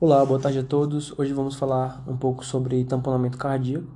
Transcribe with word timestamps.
Olá, 0.00 0.24
boa 0.24 0.38
tarde 0.38 0.60
a 0.60 0.62
todos. 0.62 1.12
Hoje 1.18 1.32
vamos 1.32 1.56
falar 1.56 2.04
um 2.06 2.16
pouco 2.16 2.46
sobre 2.46 2.84
tamponamento 2.84 3.36
cardíaco. 3.36 3.88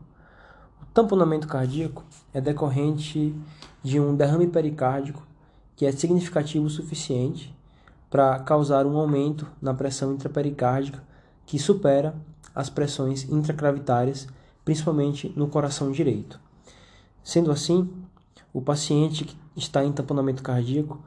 O 0.83 0.87
tamponamento 0.87 1.47
cardíaco 1.47 2.03
é 2.35 2.41
decorrente 2.41 3.33
de 3.85 4.01
um 4.01 4.17
derrame 4.17 4.49
pericárdico 4.49 5.25
que 5.77 5.87
é 5.87 5.93
significativo 5.93 6.67
o 6.67 6.71
suficiente 6.71 7.57
para 8.11 8.37
causar 8.41 8.85
um 8.85 8.97
aumento 8.97 9.47
na 9.63 9.73
pressão 9.73 10.13
intrapericárdica 10.13 11.01
que 11.47 11.57
supera 11.57 12.17
as 12.53 12.69
pressões 12.69 13.23
intragravitárias, 13.31 14.27
principalmente 14.65 15.33
no 15.37 15.47
coração 15.47 15.93
direito. 15.93 16.41
Sendo 17.23 17.53
assim, 17.53 17.89
o 18.53 18.61
paciente 18.61 19.25
que 19.25 19.37
está 19.55 19.85
em 19.85 19.93
tamponamento 19.93 20.43
cardíaco, 20.43 20.99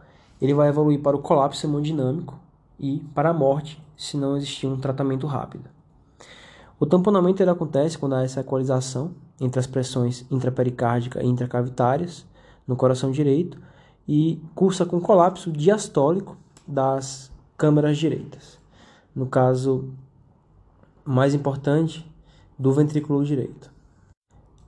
ele 0.42 0.54
vai 0.54 0.70
evoluir 0.70 1.02
para 1.02 1.18
o 1.18 1.22
colapso 1.22 1.68
hemodinâmico 1.68 2.40
e 2.80 3.00
para 3.14 3.30
a 3.30 3.34
morte 3.34 3.82
se 3.98 4.18
não 4.18 4.36
existir 4.36 4.68
um 4.68 4.78
tratamento 4.78 5.28
rápido. 5.28 5.70
O 6.80 6.86
tamponamento 6.86 7.42
ele 7.42 7.50
acontece 7.50 7.98
quando 7.98 8.16
há 8.16 8.24
essa 8.24 8.42
equalização 8.42 9.14
entre 9.40 9.60
as 9.60 9.68
pressões 9.68 10.26
intrapericárdica 10.30 11.24
e 11.24 11.28
intracavitárias 11.28 12.26
no 12.68 12.76
coração 12.76 13.12
direito 13.12 13.60
e 14.08 14.42
cursa 14.54 14.86
com 14.86 15.00
colapso 15.00 15.52
diastólico 15.52 16.38
das 16.68 17.32
câmaras 17.58 17.98
direitas. 17.98 18.60
No 19.16 19.26
caso 19.26 19.90
mais 21.06 21.34
importante, 21.34 22.06
do 22.58 22.74
ventrículo 22.74 23.24
direito. 23.24 23.72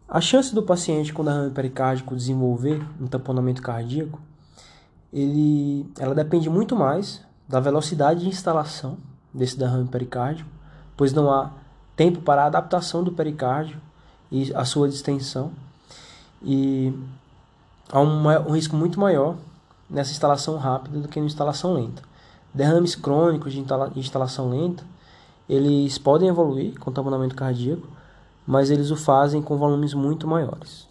A 0.08 0.22
chance 0.22 0.54
do 0.56 0.64
paciente 0.64 1.12
com 1.12 1.24
derrame 1.24 1.52
pericárdico 1.52 2.16
desenvolver 2.16 2.82
um 3.02 3.08
tamponamento 3.08 3.62
cardíaco, 3.62 4.22
ele, 5.12 5.86
ela 6.00 6.16
depende 6.16 6.50
muito 6.50 6.76
mais 6.76 7.27
da 7.48 7.60
velocidade 7.60 8.22
de 8.22 8.28
instalação 8.28 8.98
desse 9.34 9.58
derrame 9.58 9.88
pericárdio, 9.88 10.46
pois 10.96 11.14
não 11.14 11.32
há 11.32 11.52
tempo 11.96 12.22
para 12.22 12.44
a 12.44 12.48
adaptação 12.48 13.04
do 13.04 13.12
pericárdio 13.12 13.80
e 14.32 14.54
a 14.54 14.66
sua 14.66 14.90
distensão. 14.90 15.52
E 16.42 16.94
há 17.90 18.00
um, 18.02 18.28
um 18.28 18.52
risco 18.52 18.76
muito 18.76 19.00
maior 19.00 19.36
nessa 19.90 20.12
instalação 20.12 20.58
rápida 20.58 21.00
do 21.00 21.08
que 21.08 21.20
na 21.20 21.26
instalação 21.26 21.74
lenta. 21.74 22.02
Derrames 22.54 22.96
crônicos 22.96 23.54
de 23.54 24.00
instalação 24.00 24.50
lenta, 24.50 24.84
eles 25.48 25.98
podem 25.98 26.28
evoluir 26.28 26.78
com 26.80 26.92
tamponamento 26.92 27.36
cardíaco, 27.36 27.88
mas 28.46 28.70
eles 28.70 28.92
o 28.92 28.96
fazem 28.96 29.42
com 29.42 29.58
volumes 29.58 29.94
muito 29.94 30.28
maiores. 30.28 30.88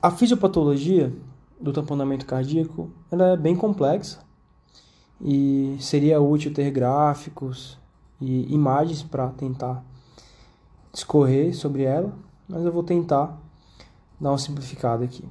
A 0.00 0.10
fisiopatologia 0.10 1.12
do 1.60 1.72
tamponamento 1.72 2.24
cardíaco 2.24 2.90
é 3.10 3.36
bem 3.36 3.56
complexa 3.56 4.18
e 5.20 5.76
seria 5.80 6.20
útil 6.20 6.52
ter 6.52 6.70
gráficos 6.70 7.78
e 8.20 8.52
imagens 8.52 9.02
para 9.02 9.28
tentar 9.28 9.84
discorrer 10.92 11.54
sobre 11.54 11.82
ela, 11.82 12.12
mas 12.48 12.64
eu 12.64 12.72
vou 12.72 12.82
tentar 12.82 13.38
dar 14.20 14.30
uma 14.30 14.38
simplificada 14.38 15.04
aqui. 15.04 15.24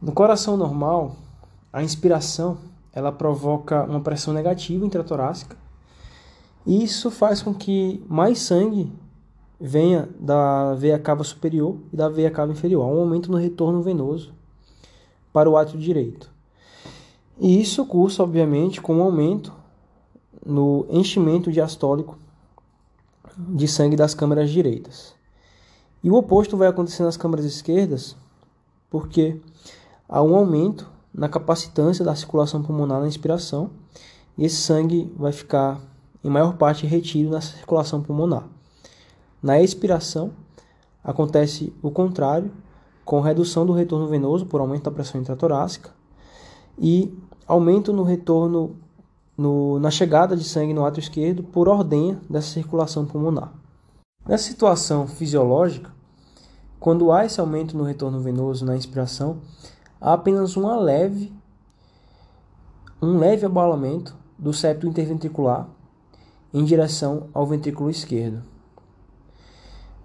No 0.00 0.12
coração 0.12 0.56
normal, 0.56 1.16
a 1.72 1.82
inspiração 1.82 2.58
ela 2.92 3.12
provoca 3.12 3.84
uma 3.84 4.00
pressão 4.00 4.32
negativa 4.32 4.84
intratorácica 4.84 5.56
e 6.66 6.82
isso 6.82 7.10
faz 7.10 7.42
com 7.42 7.54
que 7.54 8.04
mais 8.08 8.40
sangue 8.40 8.92
venha 9.60 10.08
da 10.18 10.74
veia 10.74 10.98
cava 10.98 11.24
superior 11.24 11.78
e 11.92 11.96
da 11.96 12.08
veia 12.08 12.30
cava 12.30 12.52
inferior. 12.52 12.84
Há 12.84 12.86
um 12.86 13.00
aumento 13.00 13.30
no 13.30 13.38
retorno 13.38 13.82
venoso 13.82 14.32
para 15.32 15.48
o 15.48 15.56
átrio 15.56 15.78
direito. 15.78 16.30
E 17.40 17.60
isso 17.60 17.86
cursa, 17.86 18.22
obviamente, 18.22 18.80
com 18.80 18.96
um 18.96 19.02
aumento 19.02 19.52
no 20.44 20.86
enchimento 20.90 21.52
diastólico 21.52 22.18
de 23.36 23.68
sangue 23.68 23.94
das 23.94 24.14
câmaras 24.14 24.50
direitas. 24.50 25.14
E 26.02 26.10
o 26.10 26.14
oposto 26.14 26.56
vai 26.56 26.68
acontecer 26.68 27.02
nas 27.02 27.16
câmaras 27.16 27.44
esquerdas, 27.44 28.16
porque 28.90 29.40
há 30.08 30.22
um 30.22 30.34
aumento 30.34 30.90
na 31.14 31.28
capacitância 31.28 32.04
da 32.04 32.14
circulação 32.14 32.62
pulmonar 32.62 33.00
na 33.00 33.06
inspiração, 33.06 33.70
e 34.36 34.44
esse 34.44 34.56
sangue 34.56 35.12
vai 35.16 35.32
ficar 35.32 35.80
em 36.22 36.30
maior 36.30 36.56
parte 36.56 36.86
retido 36.86 37.30
na 37.30 37.40
circulação 37.40 38.02
pulmonar. 38.02 38.48
Na 39.42 39.60
expiração, 39.60 40.32
acontece 41.02 41.72
o 41.82 41.90
contrário, 41.90 42.50
com 43.04 43.20
redução 43.20 43.64
do 43.64 43.72
retorno 43.72 44.06
venoso 44.06 44.44
por 44.46 44.60
aumento 44.60 44.84
da 44.84 44.90
pressão 44.90 45.20
intratorácica 45.20 45.90
e 46.78 47.16
aumento 47.48 47.92
no 47.92 48.02
retorno 48.02 48.76
no, 49.36 49.78
na 49.78 49.90
chegada 49.90 50.36
de 50.36 50.44
sangue 50.44 50.74
no 50.74 50.84
átrio 50.84 51.00
esquerdo 51.00 51.42
por 51.42 51.68
ordenha 51.68 52.20
dessa 52.28 52.48
circulação 52.48 53.06
pulmonar. 53.06 53.52
Nessa 54.26 54.44
situação 54.44 55.06
fisiológica, 55.06 55.90
quando 56.78 57.10
há 57.10 57.24
esse 57.24 57.40
aumento 57.40 57.76
no 57.76 57.84
retorno 57.84 58.20
venoso 58.20 58.64
na 58.64 58.76
inspiração, 58.76 59.38
há 60.00 60.12
apenas 60.12 60.56
uma 60.56 60.76
leve, 60.76 61.32
um 63.00 63.16
leve 63.16 63.46
abalamento 63.46 64.14
do 64.36 64.52
septo 64.52 64.86
interventricular 64.86 65.68
em 66.52 66.64
direção 66.64 67.28
ao 67.32 67.46
ventrículo 67.46 67.88
esquerdo. 67.88 68.42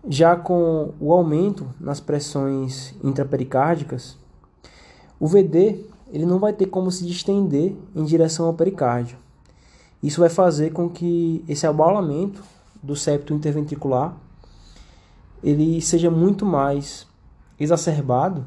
Já 0.08 0.36
com 0.36 0.94
o 1.00 1.12
aumento 1.12 1.68
nas 1.80 2.00
pressões 2.00 2.94
intrapericárdicas, 3.04 4.18
o 5.20 5.28
VD 5.28 5.86
ele 6.14 6.28
não 6.28 6.38
vai 6.38 6.54
ter 6.54 6.68
como 6.68 6.92
se 6.92 7.04
distender 7.08 7.76
em 7.96 8.06
direção 8.06 8.46
ao 8.46 8.54
pericárdio. 8.54 9.18
Isso 10.02 10.20
vai 10.20 10.30
fazer 10.30 10.72
com 10.72 10.88
que 10.88 11.44
esse 11.48 11.66
abalamento 11.66 12.44
do 12.84 12.96
septo 12.96 13.34
interventricular 13.34 14.16
ele 15.44 15.82
seja 15.82 16.12
muito 16.12 16.46
mais 16.46 17.08
exacerbado 17.60 18.46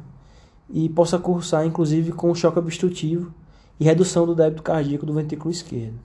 e 0.70 0.88
possa 0.88 1.18
cursar 1.18 1.66
inclusive 1.66 2.12
com 2.12 2.32
choque 2.36 2.58
obstrutivo 2.58 3.34
e 3.80 3.84
redução 3.84 4.24
do 4.24 4.34
débito 4.34 4.62
cardíaco 4.62 5.04
do 5.04 5.12
ventrículo 5.12 5.50
esquerdo. 5.50 5.98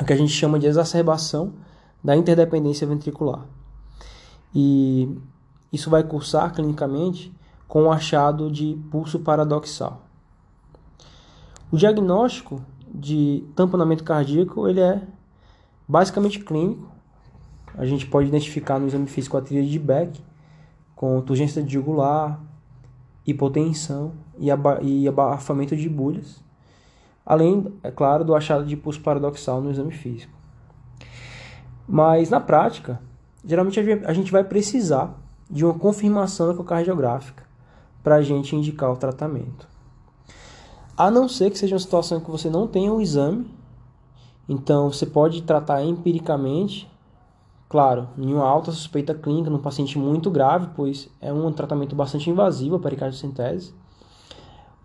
O 0.00 0.04
que 0.04 0.12
a 0.12 0.16
gente 0.16 0.32
chama 0.32 0.58
de 0.58 0.66
exacerbação 0.66 1.52
da 2.02 2.16
interdependência 2.16 2.86
ventricular. 2.86 3.46
E 4.52 5.16
isso 5.72 5.88
vai 5.88 6.02
cursar 6.02 6.52
clinicamente 6.52 7.32
com 7.68 7.84
o 7.84 7.92
achado 7.92 8.50
de 8.50 8.76
pulso 8.90 9.20
paradoxal. 9.20 10.05
O 11.70 11.76
diagnóstico 11.76 12.62
de 12.94 13.44
tamponamento 13.56 14.04
cardíaco 14.04 14.68
ele 14.68 14.80
é 14.80 15.02
basicamente 15.86 16.38
clínico. 16.38 16.88
A 17.76 17.84
gente 17.84 18.06
pode 18.06 18.28
identificar 18.28 18.78
no 18.78 18.86
exame 18.86 19.06
físico 19.06 19.36
a 19.36 19.42
tríade 19.42 19.70
de 19.70 19.78
Beck 19.78 20.22
com 20.94 21.20
turgência 21.20 21.62
de 21.62 21.74
jugular, 21.74 22.40
hipotensão 23.26 24.12
e, 24.38 24.50
aba 24.50 24.78
e 24.80 25.08
abafamento 25.08 25.76
de 25.76 25.88
bulhas, 25.88 26.42
além, 27.24 27.74
é 27.82 27.90
claro, 27.90 28.24
do 28.24 28.34
achado 28.34 28.64
de 28.64 28.76
pulso 28.76 29.00
paradoxal 29.00 29.60
no 29.60 29.70
exame 29.70 29.92
físico. 29.92 30.32
Mas 31.86 32.30
na 32.30 32.40
prática, 32.40 33.00
geralmente 33.44 33.80
a 33.80 34.12
gente 34.12 34.30
vai 34.30 34.44
precisar 34.44 35.14
de 35.50 35.64
uma 35.64 35.74
confirmação 35.74 36.50
ecocardiográfica 36.50 37.44
para 38.02 38.16
a 38.16 38.22
gente 38.22 38.54
indicar 38.54 38.90
o 38.90 38.96
tratamento. 38.96 39.75
A 40.96 41.10
não 41.10 41.28
ser 41.28 41.50
que 41.50 41.58
seja 41.58 41.74
uma 41.74 41.80
situação 41.80 42.20
que 42.20 42.30
você 42.30 42.48
não 42.48 42.66
tenha 42.66 42.90
o 42.90 42.96
um 42.96 43.00
exame, 43.02 43.50
então 44.48 44.90
você 44.90 45.04
pode 45.04 45.42
tratar 45.42 45.84
empiricamente, 45.84 46.90
claro, 47.68 48.08
em 48.16 48.32
uma 48.32 48.46
alta 48.46 48.72
suspeita 48.72 49.14
clínica, 49.14 49.50
num 49.50 49.58
paciente 49.58 49.98
muito 49.98 50.30
grave, 50.30 50.70
pois 50.74 51.10
é 51.20 51.30
um 51.30 51.52
tratamento 51.52 51.94
bastante 51.94 52.30
invasivo 52.30 52.76
a 52.76 52.80
pericardiocentese, 52.80 53.74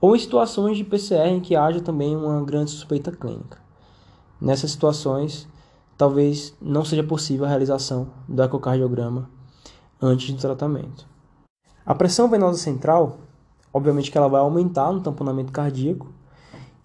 ou 0.01 0.13
em 0.13 0.19
situações 0.19 0.75
de 0.75 0.83
PCR 0.83 1.29
em 1.29 1.39
que 1.39 1.55
haja 1.55 1.79
também 1.79 2.13
uma 2.13 2.43
grande 2.43 2.71
suspeita 2.71 3.11
clínica. 3.11 3.59
Nessas 4.41 4.71
situações, 4.71 5.47
talvez 5.97 6.53
não 6.59 6.83
seja 6.83 7.03
possível 7.03 7.45
a 7.45 7.49
realização 7.49 8.09
do 8.27 8.43
ecocardiograma 8.43 9.29
antes 10.01 10.33
do 10.33 10.41
tratamento. 10.41 11.07
A 11.85 11.95
pressão 11.95 12.27
venosa 12.27 12.57
central 12.57 13.19
obviamente 13.73 14.12
que 14.12 14.18
ela 14.18 14.27
vai 14.27 14.41
aumentar 14.41 14.91
no 14.91 15.01
tamponamento 15.01 15.51
cardíaco 15.51 16.07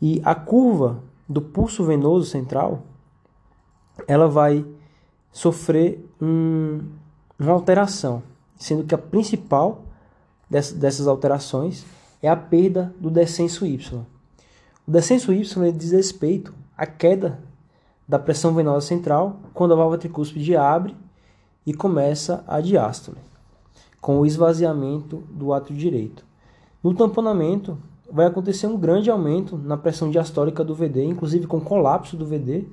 e 0.01 0.21
a 0.25 0.35
curva 0.35 1.03
do 1.29 1.41
pulso 1.41 1.85
venoso 1.85 2.27
central, 2.31 2.83
ela 4.07 4.29
vai 4.29 4.65
sofrer 5.33 6.05
um, 6.21 6.83
uma 7.39 7.53
alteração, 7.53 8.23
sendo 8.57 8.85
que 8.85 8.95
a 8.95 8.99
principal 8.99 9.83
dessas 10.49 11.07
alterações 11.07 11.85
é 12.23 12.29
a 12.29 12.37
perda 12.37 12.95
do 13.01 13.11
descenso 13.11 13.67
Y. 13.67 14.05
O 14.87 14.91
descenso 14.91 15.33
Y 15.33 15.73
diz 15.73 15.93
respeito 15.93 16.55
à 16.77 16.87
queda 16.87 17.41
da 18.09 18.19
pressão 18.19 18.55
venosa 18.55 18.87
central 18.87 19.41
quando 19.53 19.73
a 19.73 19.77
válvula 19.77 19.99
tricúspide 19.99 20.57
abre 20.57 20.95
e 21.67 21.75
começa 21.75 22.45
a 22.47 22.61
diástole, 22.61 23.19
com 24.01 24.21
o 24.21 24.27
esvaziamento 24.27 25.25
do 25.31 25.53
átrio 25.53 25.77
direito. 25.77 26.25
No 26.83 26.95
tamponamento, 26.95 27.79
vai 28.11 28.27
acontecer 28.27 28.67
um 28.67 28.79
grande 28.79 29.11
aumento 29.11 29.57
na 29.59 29.77
pressão 29.77 30.11
diastólica 30.11 30.65
do 30.65 30.75
VD, 30.75 31.05
inclusive 31.05 31.47
com 31.47 31.61
colapso 31.61 32.17
do 32.17 32.27
VD, 32.27 32.67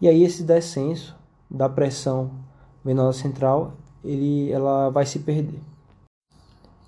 e 0.00 0.08
aí 0.08 0.22
esse 0.22 0.42
descenso 0.42 1.14
da 1.50 1.68
pressão 1.68 2.30
venosa 2.84 3.18
central, 3.18 3.74
ele, 4.02 4.50
ela 4.50 4.90
vai 4.90 5.06
se 5.06 5.18
perder. 5.20 5.60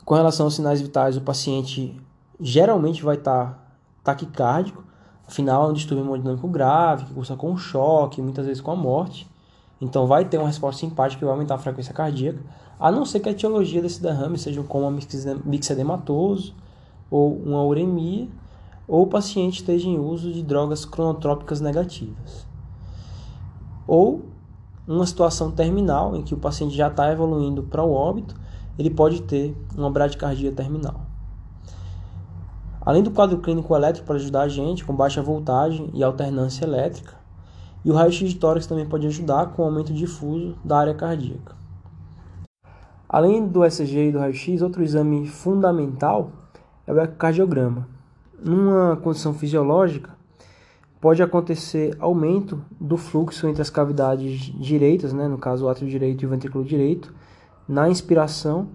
Com 0.04 0.14
relação 0.14 0.46
aos 0.46 0.54
sinais 0.54 0.80
vitais, 0.80 1.16
o 1.16 1.20
paciente 1.20 2.00
geralmente 2.40 3.02
vai 3.02 3.16
estar 3.16 3.78
taquicárdico, 4.04 4.84
afinal 5.26 5.66
é 5.66 5.70
um 5.70 5.72
distúrbio 5.72 6.04
hemodinâmico 6.04 6.46
grave, 6.48 7.06
que 7.06 7.14
cursa 7.14 7.34
com 7.36 7.56
choque, 7.56 8.22
muitas 8.22 8.46
vezes 8.46 8.60
com 8.60 8.70
a 8.70 8.76
morte. 8.76 9.28
Então 9.80 10.06
vai 10.06 10.24
ter 10.24 10.38
uma 10.38 10.46
resposta 10.46 10.80
simpática 10.80 11.18
que 11.18 11.24
vai 11.24 11.34
aumentar 11.34 11.56
a 11.56 11.58
frequência 11.58 11.92
cardíaca, 11.92 12.40
a 12.78 12.90
não 12.90 13.04
ser 13.04 13.20
que 13.20 13.28
a 13.28 13.32
etiologia 13.32 13.80
desse 13.80 14.02
derrame 14.02 14.38
seja 14.38 14.62
como 14.62 14.90
mixedematoso 15.44 16.54
ou 17.10 17.36
uma 17.36 17.62
uremia, 17.62 18.28
ou 18.86 19.02
o 19.02 19.06
paciente 19.06 19.60
esteja 19.60 19.88
em 19.88 19.98
uso 19.98 20.32
de 20.32 20.42
drogas 20.42 20.84
cronotrópicas 20.84 21.60
negativas. 21.60 22.46
Ou 23.86 24.22
uma 24.86 25.06
situação 25.06 25.50
terminal 25.50 26.14
em 26.16 26.22
que 26.22 26.34
o 26.34 26.38
paciente 26.38 26.76
já 26.76 26.88
está 26.88 27.10
evoluindo 27.10 27.62
para 27.62 27.82
o 27.82 27.92
óbito 27.92 28.34
ele 28.78 28.90
pode 28.90 29.22
ter 29.22 29.56
uma 29.76 29.90
bradicardia 29.90 30.52
terminal. 30.52 31.00
Além 32.80 33.02
do 33.02 33.10
quadro 33.10 33.38
clínico 33.38 33.74
elétrico 33.74 34.06
para 34.06 34.16
ajudar 34.16 34.42
a 34.42 34.48
gente, 34.48 34.84
com 34.84 34.94
baixa 34.94 35.22
voltagem 35.22 35.90
e 35.92 36.04
alternância 36.04 36.64
elétrica, 36.64 37.14
e 37.84 37.90
o 37.90 37.94
raio-x 37.94 38.30
de 38.30 38.36
tórax 38.36 38.66
também 38.66 38.86
pode 38.86 39.06
ajudar 39.06 39.46
com 39.52 39.62
o 39.62 39.64
aumento 39.64 39.92
difuso 39.92 40.56
da 40.64 40.78
área 40.78 40.94
cardíaca. 40.94 41.55
Além 43.16 43.48
do 43.48 43.64
ECG 43.64 44.08
e 44.08 44.12
do 44.12 44.18
raio-x, 44.18 44.60
outro 44.60 44.82
exame 44.82 45.26
fundamental 45.26 46.32
é 46.86 46.92
o 46.92 47.00
ecocardiograma. 47.00 47.88
Numa 48.38 48.94
condição 48.96 49.32
fisiológica, 49.32 50.10
pode 51.00 51.22
acontecer 51.22 51.96
aumento 51.98 52.62
do 52.78 52.98
fluxo 52.98 53.48
entre 53.48 53.62
as 53.62 53.70
cavidades 53.70 54.52
direitas, 54.60 55.14
né, 55.14 55.28
no 55.28 55.38
caso 55.38 55.64
o 55.64 55.68
átrio 55.70 55.88
direito 55.88 56.24
e 56.24 56.26
o 56.26 56.28
ventrículo 56.28 56.62
direito, 56.62 57.14
na 57.66 57.88
inspiração, 57.88 58.68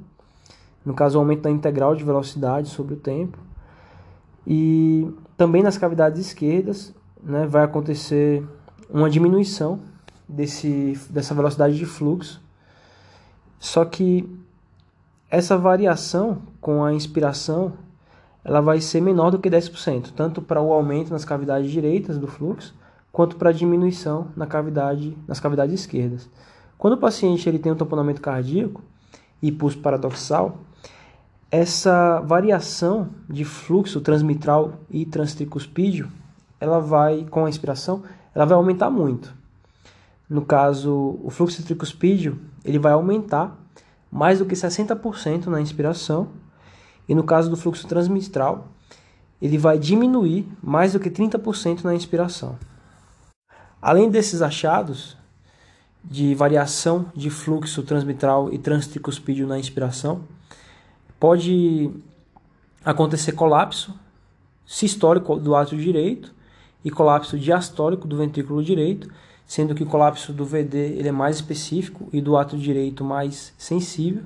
no 0.84 0.96
caso 0.96 1.20
o 1.20 1.22
aumento 1.22 1.44
da 1.44 1.52
integral 1.52 1.94
de 1.94 2.04
velocidade 2.04 2.68
sobre 2.68 2.96
o 2.96 2.98
tempo, 2.98 3.38
e 4.48 5.08
também 5.38 5.62
nas 5.62 5.78
cavidades 5.78 6.20
esquerdas 6.20 6.92
né, 7.22 7.46
vai 7.46 7.64
acontecer 7.64 8.44
uma 8.90 9.08
diminuição 9.08 9.82
desse, 10.28 11.00
dessa 11.12 11.36
velocidade 11.36 11.78
de 11.78 11.86
fluxo, 11.86 12.41
só 13.62 13.86
que 13.86 14.28
essa 15.30 15.56
variação 15.56 16.42
com 16.60 16.84
a 16.84 16.92
inspiração 16.92 17.74
ela 18.44 18.60
vai 18.60 18.82
ser 18.82 19.00
menor 19.02 19.30
do 19.30 19.38
que 19.38 19.52
10%, 19.52 20.14
tanto 20.16 20.42
para 20.42 20.60
o 20.60 20.74
aumento 20.74 21.12
nas 21.12 21.24
cavidades 21.24 21.70
direitas 21.70 22.18
do 22.18 22.26
fluxo, 22.26 22.74
quanto 23.12 23.36
para 23.36 23.52
a 23.52 23.54
diminuição 23.54 24.30
na 24.36 24.48
cavidade, 24.48 25.16
nas 25.28 25.40
cavidades 25.40 25.80
esquerdas. 25.80 26.28
Quando 26.76 26.94
o 26.94 26.98
paciente 26.98 27.48
ele 27.48 27.60
tem 27.60 27.72
um 27.72 27.76
tamponamento 27.76 28.20
cardíaco 28.20 28.82
e 29.40 29.52
pulso 29.52 29.78
paradoxal, 29.78 30.58
essa 31.52 32.20
variação 32.22 33.10
de 33.30 33.46
fluxo 33.46 34.02
transmitral 34.02 34.80
e 34.90 35.06
transtricuspídeo, 35.06 36.12
ela 36.60 36.80
vai, 36.80 37.28
com 37.30 37.46
a 37.46 37.50
inspiração, 37.50 38.02
ela 38.34 38.46
vai 38.46 38.56
aumentar 38.56 38.90
muito. 38.90 39.32
No 40.28 40.44
caso, 40.44 41.20
o 41.22 41.30
fluxo 41.30 41.64
tricuspídeo, 41.64 42.40
ele 42.64 42.80
vai 42.80 42.94
aumentar 42.94 43.58
mais 44.12 44.40
do 44.40 44.46
que 44.46 44.56
60% 44.56 45.48
na 45.48 45.62
inspiração, 45.62 46.30
e 47.08 47.16
no 47.16 47.24
caso 47.24 47.50
do 47.50 47.58
fluxo 47.58 47.88
transmitral, 47.88 48.68
ele 49.42 49.58
vai 49.58 49.80
diminuir 49.80 50.48
mais 50.62 50.94
do 50.94 51.00
que 51.00 51.10
30% 51.10 51.84
na 51.84 51.96
inspiração. 51.96 52.58
Além 53.82 54.10
desses 54.10 54.42
achados, 54.42 55.18
de 56.04 56.34
variação 56.34 57.06
de 57.16 57.30
fluxo 57.30 57.84
transmitral 57.84 58.52
e 58.52 58.58
transtricuspídeo 58.58 59.48
na 59.48 59.60
inspiração. 59.60 60.22
Pode 61.20 61.92
acontecer 62.84 63.34
colapso 63.34 63.94
sistólico 64.66 65.36
do 65.36 65.56
átrio 65.56 65.80
direito 65.80 66.34
e 66.84 66.90
colapso 66.90 67.38
diastólico 67.38 68.08
do 68.08 68.18
ventrículo 68.18 68.64
direito, 68.64 69.12
sendo 69.52 69.76
que 69.76 69.84
o 69.84 69.86
colapso 69.86 70.32
do 70.32 70.46
VD 70.46 70.78
ele 70.78 71.10
é 71.10 71.12
mais 71.12 71.36
específico 71.36 72.08
e 72.14 72.22
do 72.22 72.38
átrio 72.38 72.58
direito 72.58 73.04
mais 73.04 73.54
sensível. 73.58 74.24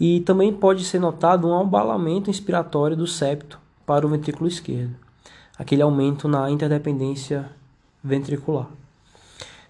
E 0.00 0.20
também 0.20 0.50
pode 0.50 0.82
ser 0.82 0.98
notado 0.98 1.46
um 1.46 1.60
abalamento 1.60 2.30
inspiratório 2.30 2.96
do 2.96 3.06
septo 3.06 3.60
para 3.84 4.06
o 4.06 4.08
ventrículo 4.08 4.48
esquerdo, 4.48 4.96
aquele 5.58 5.82
aumento 5.82 6.26
na 6.26 6.50
interdependência 6.50 7.50
ventricular. 8.02 8.68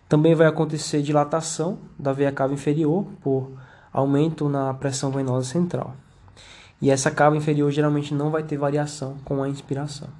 Também 0.08 0.36
vai 0.36 0.46
acontecer 0.46 1.02
dilatação 1.02 1.80
da 1.98 2.12
veia 2.12 2.30
cava 2.30 2.54
inferior 2.54 3.06
por 3.20 3.50
aumento 3.92 4.48
na 4.48 4.72
pressão 4.72 5.10
venosa 5.10 5.48
central. 5.48 5.96
E 6.80 6.92
essa 6.92 7.10
cava 7.10 7.36
inferior 7.36 7.72
geralmente 7.72 8.14
não 8.14 8.30
vai 8.30 8.44
ter 8.44 8.56
variação 8.56 9.16
com 9.24 9.42
a 9.42 9.48
inspiração. 9.48 10.10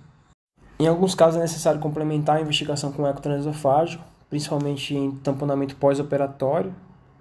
Em 0.77 0.89
alguns 0.89 1.15
casos 1.15 1.39
é 1.39 1.43
necessário 1.43 1.79
complementar 1.79 2.39
a 2.39 2.41
investigação 2.41 2.91
com 2.91 3.07
eco 3.07 3.23
transesofágico, 3.23 4.03
principalmente 4.35 4.97
em 4.97 5.13
tamponamento 5.13 5.77
pós-operatório, 5.77 6.75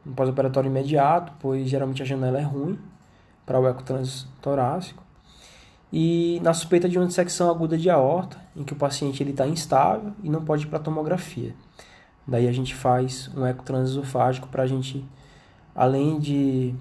um 0.03 0.11
pós-operatório 0.13 0.67
imediato, 0.67 1.31
pois 1.39 1.69
geralmente 1.69 2.01
a 2.01 2.05
janela 2.05 2.39
é 2.39 2.41
ruim 2.41 2.79
para 3.45 3.59
o 3.59 3.67
eco 3.67 3.83
transtorácico. 3.83 5.03
E 5.91 6.39
na 6.41 6.55
suspeita 6.55 6.89
de 6.89 6.97
uma 6.97 7.05
dissecção 7.05 7.51
aguda 7.51 7.77
de 7.77 7.87
aorta, 7.87 8.41
em 8.55 8.63
que 8.63 8.73
o 8.73 8.75
paciente 8.75 9.21
está 9.21 9.45
instável 9.45 10.11
e 10.23 10.29
não 10.29 10.43
pode 10.43 10.65
ir 10.65 10.67
para 10.69 10.79
tomografia. 10.79 11.53
Daí 12.25 12.47
a 12.47 12.51
gente 12.51 12.73
faz 12.73 13.29
um 13.37 13.45
eco 13.45 13.61
transesofágico 13.61 14.47
para 14.47 14.63
a 14.63 14.67
gente, 14.67 15.05
além 15.75 16.17
de 16.17 16.73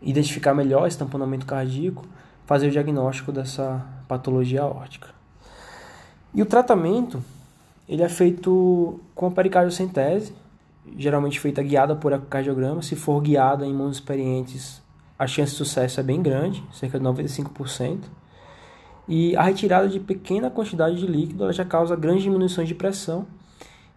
identificar 0.00 0.54
melhor 0.54 0.88
esse 0.88 0.96
tamponamento 0.96 1.44
cardíaco, 1.44 2.06
fazer 2.46 2.68
o 2.68 2.70
diagnóstico 2.70 3.32
dessa 3.32 3.86
patologia 4.08 4.62
aórtica. 4.62 5.08
E 6.32 6.40
o 6.40 6.46
tratamento, 6.46 7.22
ele 7.90 8.04
é 8.04 8.08
feito 8.08 9.00
com 9.16 9.26
a 9.26 9.30
pericardiocentese, 9.32 10.32
geralmente 10.96 11.40
feita 11.40 11.60
guiada 11.60 11.96
por 11.96 12.12
ecocardiograma. 12.12 12.80
Se 12.82 12.94
for 12.94 13.20
guiada 13.20 13.66
em 13.66 13.74
mãos 13.74 13.96
experientes, 13.96 14.80
a 15.18 15.26
chance 15.26 15.50
de 15.50 15.58
sucesso 15.58 15.98
é 15.98 16.02
bem 16.04 16.22
grande, 16.22 16.62
cerca 16.72 17.00
de 17.00 17.04
95%. 17.04 18.02
E 19.08 19.34
a 19.34 19.42
retirada 19.42 19.88
de 19.88 19.98
pequena 19.98 20.48
quantidade 20.48 21.00
de 21.00 21.06
líquido 21.08 21.52
já 21.52 21.64
causa 21.64 21.96
grandes 21.96 22.22
diminuições 22.22 22.68
de 22.68 22.76
pressão 22.76 23.26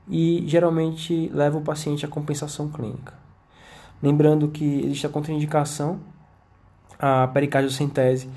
e 0.09 0.43
geralmente 0.47 1.29
leva 1.31 1.59
o 1.59 1.61
paciente 1.61 2.03
à 2.03 2.09
compensação 2.09 2.69
clínica. 2.69 3.13
Lembrando 4.01 4.47
que 4.47 4.85
existe 4.85 5.05
a 5.05 5.09
contraindicação 5.09 5.99
a 6.97 7.27
pericardiocentese 7.27 8.27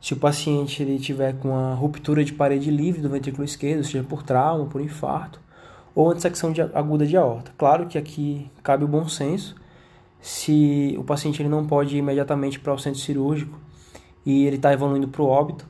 se 0.00 0.14
o 0.14 0.16
paciente 0.16 0.82
ele 0.82 0.98
tiver 0.98 1.34
com 1.38 1.56
a 1.56 1.74
ruptura 1.74 2.24
de 2.24 2.32
parede 2.32 2.70
livre 2.70 3.00
do 3.00 3.08
ventrículo 3.08 3.44
esquerdo, 3.44 3.84
seja 3.84 4.04
por 4.04 4.22
trauma, 4.22 4.66
por 4.66 4.80
infarto, 4.80 5.40
ou 5.94 6.14
dissecção 6.14 6.52
de, 6.52 6.62
aguda 6.62 7.06
de 7.06 7.16
aorta. 7.16 7.52
Claro 7.58 7.86
que 7.86 7.98
aqui 7.98 8.50
cabe 8.62 8.84
o 8.84 8.88
bom 8.88 9.08
senso, 9.08 9.56
se 10.20 10.94
o 10.98 11.04
paciente 11.04 11.42
ele 11.42 11.48
não 11.48 11.66
pode 11.66 11.96
ir 11.96 11.98
imediatamente 11.98 12.58
para 12.60 12.72
o 12.72 12.78
centro 12.78 13.00
cirúrgico 13.00 13.58
e 14.24 14.44
ele 14.46 14.56
está 14.56 14.72
evoluindo 14.72 15.08
para 15.08 15.22
o 15.22 15.26
óbito, 15.26 15.66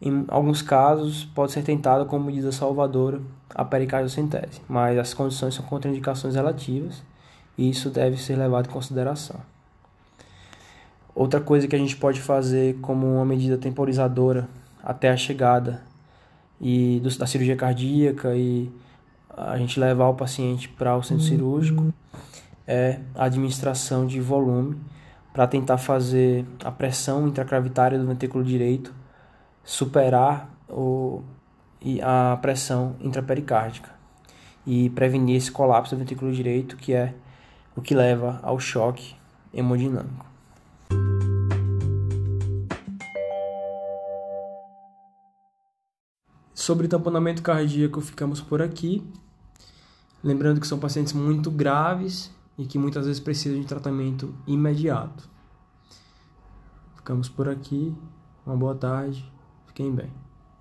em 0.00 0.24
alguns 0.26 0.62
casos, 0.62 1.24
pode 1.26 1.52
ser 1.52 1.62
tentado 1.62 2.06
como 2.06 2.24
medida 2.24 2.50
salvadora 2.50 3.20
a 3.54 3.64
pericardiocentese, 3.64 4.60
mas 4.68 4.98
as 4.98 5.14
condições 5.14 5.54
são 5.54 5.64
contraindicações 5.64 6.34
relativas 6.34 7.02
e 7.56 7.70
isso 7.70 7.88
deve 7.88 8.16
ser 8.16 8.36
levado 8.36 8.66
em 8.66 8.72
consideração. 8.72 9.51
Outra 11.14 11.40
coisa 11.40 11.68
que 11.68 11.76
a 11.76 11.78
gente 11.78 11.96
pode 11.96 12.20
fazer 12.20 12.76
como 12.80 13.06
uma 13.06 13.24
medida 13.24 13.58
temporizadora 13.58 14.48
até 14.82 15.10
a 15.10 15.16
chegada 15.16 15.82
e 16.60 17.00
do, 17.00 17.18
da 17.18 17.26
cirurgia 17.26 17.56
cardíaca 17.56 18.34
e 18.34 18.70
a 19.36 19.56
gente 19.58 19.78
levar 19.78 20.08
o 20.08 20.14
paciente 20.14 20.68
para 20.68 20.96
o 20.96 21.02
centro 21.02 21.24
cirúrgico 21.24 21.92
é 22.66 23.00
a 23.14 23.24
administração 23.24 24.06
de 24.06 24.20
volume 24.20 24.76
para 25.32 25.46
tentar 25.46 25.78
fazer 25.78 26.46
a 26.64 26.70
pressão 26.70 27.28
intracravitária 27.28 27.98
do 27.98 28.06
ventrículo 28.06 28.44
direito 28.44 28.94
superar 29.64 30.50
o, 30.68 31.22
a 32.02 32.38
pressão 32.40 32.96
intrapericárdica 33.00 33.90
e 34.66 34.90
prevenir 34.90 35.36
esse 35.36 35.50
colapso 35.50 35.94
do 35.94 35.98
ventrículo 35.98 36.32
direito, 36.32 36.76
que 36.76 36.92
é 36.92 37.14
o 37.76 37.82
que 37.82 37.94
leva 37.94 38.38
ao 38.42 38.58
choque 38.58 39.14
hemodinâmico. 39.52 40.31
Sobre 46.62 46.86
tamponamento 46.86 47.42
cardíaco, 47.42 48.00
ficamos 48.00 48.40
por 48.40 48.62
aqui. 48.62 49.04
Lembrando 50.22 50.60
que 50.60 50.66
são 50.68 50.78
pacientes 50.78 51.12
muito 51.12 51.50
graves 51.50 52.32
e 52.56 52.64
que 52.64 52.78
muitas 52.78 53.04
vezes 53.04 53.18
precisam 53.18 53.60
de 53.60 53.66
tratamento 53.66 54.32
imediato. 54.46 55.28
Ficamos 56.94 57.28
por 57.28 57.48
aqui. 57.48 57.92
Uma 58.46 58.56
boa 58.56 58.76
tarde. 58.76 59.28
Fiquem 59.66 59.92
bem. 59.92 60.12